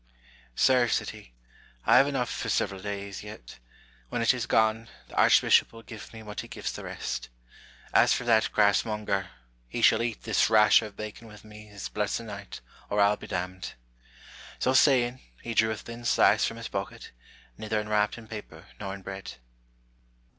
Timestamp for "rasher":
10.49-10.87